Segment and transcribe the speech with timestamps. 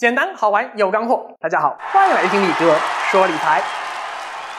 [0.00, 2.74] 简单好玩有干货，大家好，欢迎来听李哥
[3.10, 3.62] 说理财。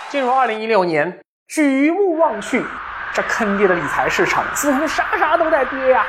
[0.07, 2.63] 进入二零一六年，举目望去，
[3.11, 6.05] 这坑爹的理财市场似乎啥啥都在跌呀，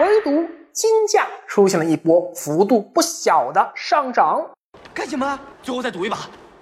[0.00, 4.44] 唯独金价出现了一波幅度不小的上涨。
[4.92, 5.38] 干什么？
[5.62, 6.16] 最后再赌一把，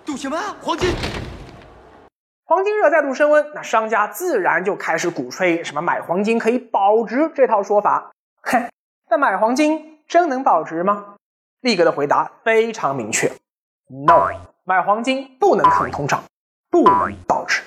[0.04, 0.38] 赌什么？
[0.60, 0.90] 黄金？
[2.44, 8.10] 黄金热再度升温，那商家自然就开始鼓吹什么买黄金可以保值这套说法。
[8.42, 8.68] 哼，
[9.08, 11.11] 但买黄金真能保值吗？
[11.62, 13.30] 力哥的回答非常明确
[13.88, 14.30] ：No，
[14.64, 16.24] 买黄金不能抗通胀，
[16.70, 17.62] 不能保值。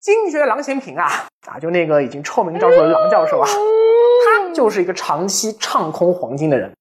[0.00, 1.06] 经济学郎咸平啊
[1.46, 6.72] 啊，就那个已经臭名昭著的郎教授啊，他就是一个长期唱空黄金的人。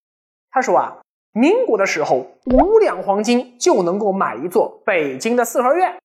[0.49, 0.97] 他说啊，
[1.33, 5.97] 民国的时候五两黄金就能够买一座北京的四合院，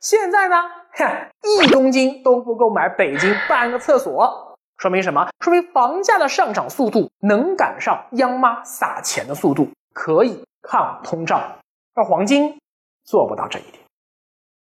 [0.00, 0.56] 现在呢，
[0.94, 4.56] 哼，一公斤都不够买北京半个厕所。
[4.78, 5.28] 说明什么？
[5.38, 9.68] 说明房价的上涨速度能赶上央妈撒钱的速度。
[9.92, 11.58] 可以抗通胀，
[11.94, 12.58] 而黄金
[13.04, 13.74] 做不到这一点。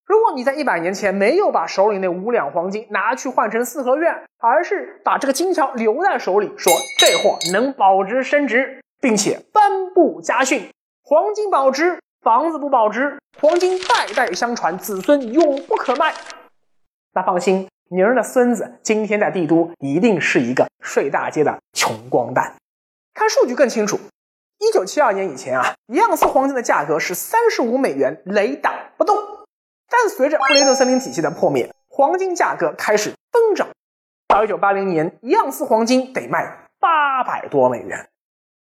[0.06, 10.68] 如果你在一百年前没有把手里那五两黄金拿去换成四合院，而是把这个金条留在手里，说这货能保值升值，并且颁布家训：
[11.02, 16.12] 黄金保值，房子不保值，黄金代代相传，子孙永不可卖。
[17.14, 22.54] 那放心，您儿的孙子今天在帝都一定是一个睡大街的穷光蛋。
[23.14, 23.98] 看数据更清楚。
[24.64, 29.14] 一九七二年以前啊，一盎司黄金的价格是三十五美元，雷打不动。
[29.90, 33.68] 但随着布雷顿森林体系的破灭，黄金价格开始疯涨。
[34.26, 38.08] 到一九八零年，一盎司黄金得卖八百多美元。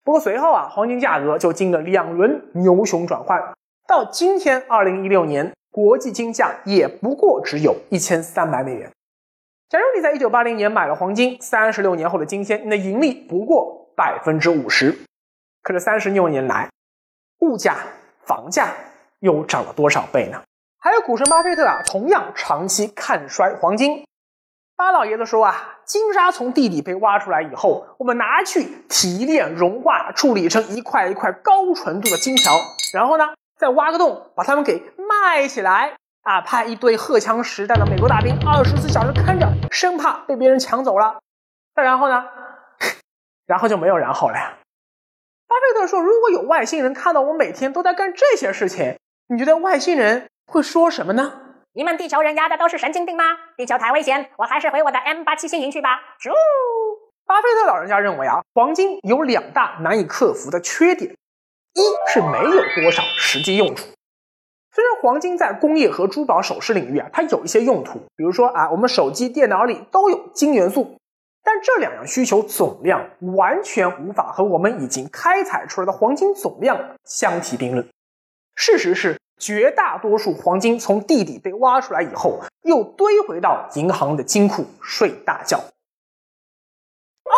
[0.02, 3.40] 不过随后啊，黄金价格就经了两轮牛熊转换，
[3.86, 8.90] 到今天二零一六年，国际金价也不过只有一千三百美元。
[9.68, 14.92] 假如你在一九八零年买了黄金，三十六年后的今天，你的盈利不过百分之五十。
[15.64, 16.68] 可是三十六年来，
[17.40, 17.78] 物价、
[18.26, 18.68] 房价
[19.20, 20.42] 又涨了多少倍呢？
[20.78, 24.04] 还有股神巴菲特啊，同样长期看衰黄金。
[24.76, 32.52] 巴老爷子说啊，金沙从地底被挖出来以后，我们拿去提炼、融化，处理成一块一块高纯度的金条，
[32.92, 41.20] 然后呢，再挖个洞，把它们给卖起来啊，派一堆荷枪实弹的美国大兵二十四小时看着，生怕被别人抢走了。
[41.74, 42.22] 再然后呢，
[43.46, 44.58] 然后就没有然后了呀。
[45.46, 48.96] 巴菲特说：“如果有外星人看到我每天都在干这些事情，
[49.28, 51.40] 你觉得外星人会说什么呢？
[51.72, 53.24] 你们地球人压的都是神经病吗？
[53.56, 56.30] 地球太危险，我还是回我的 M 八七星云去吧。”咻！
[57.26, 61.10] 巴菲特老人家认为啊，黄金有两大难以克服的缺点：
[61.74, 63.86] 一是没有多少实际用处。
[64.72, 70.96] 虽然黄金在工业和珠宝首饰领域啊，它有一些用途，比如说啊，我们手机、电脑里都有金元素。
[71.44, 77.86] 但这两样需求总量完全无法和我们已经开采出来的黄金总量相提并论。
[78.56, 85.62] 事实是，绝大多数黄金从地底被挖出来以后，又堆回到银行的金库睡大觉。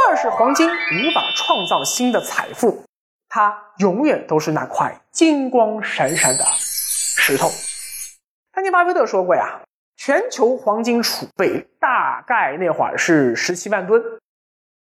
[0.09, 2.85] 二是黄金无法创造新的财富，
[3.29, 7.49] 它永远都是那块金光闪闪的石头。
[8.53, 9.66] 丹尼巴菲特说过呀。
[10.07, 14.01] 全球黄金储备大概那会儿是十七万吨，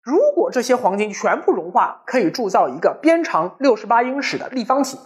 [0.02, 4.98] 如果这些黄金全部融化，可以铸造一个边长六十八英尺的立方体。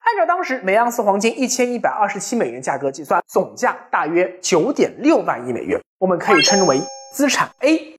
[0.00, 6.82] 按照当时每盎司黄金一千一百二十七美元价格计算，总价大约九点六万亿美元，我们可以称为
[7.12, 7.96] 资产 A。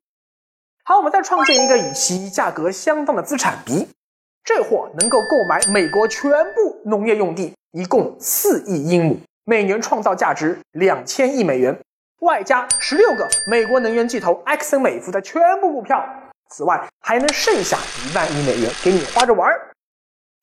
[0.83, 3.88] 好，我们再创建一个与其价格相当的资产 B，
[4.44, 9.21] 这货能够购买美国全部农业用地，一共四亿英亩。
[9.47, 11.79] 每年创造价值两千亿美元，
[12.22, 16.03] 外加十六个美国能源巨头埃克森美孚的全部股票，
[16.50, 19.69] 此外还能剩下一万亿美元给你花着玩儿。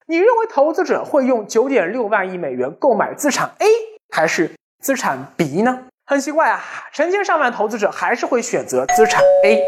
[0.07, 3.67] 你认为投资者会用九点六万亿美元购买资产 A
[4.15, 5.87] 还是资产 B 呢？
[6.07, 9.61] 很奇怪啊，成千上万投资者还是会选择资产 A，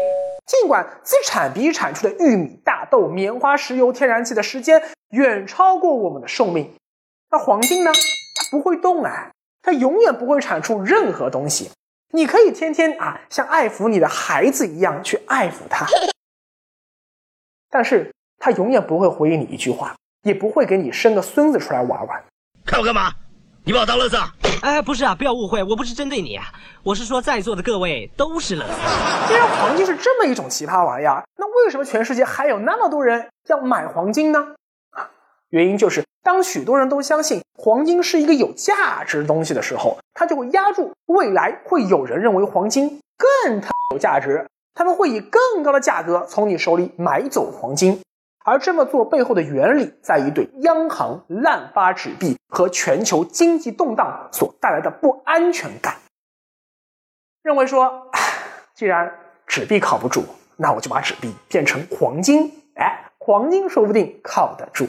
[0.45, 6.73] 尽管资产 B 产出的玉米、大豆、棉花、石油、天然气的时间远超过我们的寿命。
[7.29, 7.91] 那黄金呢？
[8.55, 9.31] 不会动哎，
[9.61, 11.69] 它永远不会产出任何东西。
[12.13, 15.85] 你可以天天啊，像爱抚你的孩子一样去爱抚它，
[17.69, 19.93] 但是它永远不会回应你一句话，
[20.23, 22.23] 也不会给你生个孙子出来玩玩。
[22.65, 23.11] 看我干嘛？
[23.65, 24.15] 你把我当乐子？
[24.61, 26.45] 哎，不是啊，不要误会，我不是针对你啊，
[26.81, 28.73] 我是说在座的各位都是乐子。
[29.27, 34.55] 既然黄金是这么一种奇葩玩意儿，那为什么全世界还有那么多人要买黄金呢？
[35.49, 48.01] 原因就是，当许多人都相信黄金是一个有价值东西的时候，它就会压住未来会有人认为黄金更它有价值，他们会以更高的价格从你手里买走黄金，
[48.43, 55.95] 而这么做背后的原理，在于对央行滥发纸币和全球经济动荡所带来的不安全感。
[57.43, 58.09] 认为说，
[58.73, 59.09] 既然
[59.45, 60.25] 纸币靠不住，
[60.57, 64.87] 那我就把纸币变成黄金，哎，黄金说不定靠得住。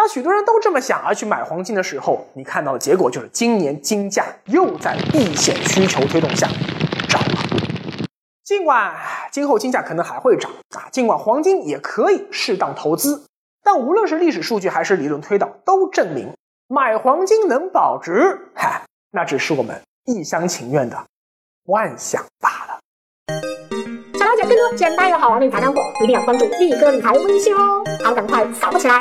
[0.00, 6.48] 当许多人都这么想而去买黄金的时候，你看到的结果就是今年金价又在避险需求推动下
[7.06, 8.06] 涨了。
[8.42, 8.96] 尽管
[9.30, 13.26] 今后金价可能还会涨啊，尽管黄金也可以适当投资，
[13.62, 16.32] 但无论是历史数据还是理论推导，都证明
[16.66, 18.80] 买黄金能保值，哈，
[19.10, 20.96] 那只是我们一厢情愿的
[21.66, 22.80] 幻想罢了。
[24.18, 27.84] 想了解更多简单又好玩的理财干货，一定要关注力哥理财微信哦！
[28.02, 28.98] 好，赶快扫起来！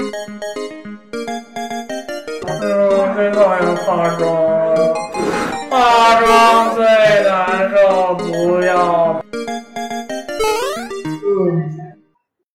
[2.62, 4.22] 嗯，最讨厌化妆
[4.76, 4.94] 了，
[5.70, 6.26] 化妆
[6.76, 6.84] 最
[7.24, 9.09] 难受，不要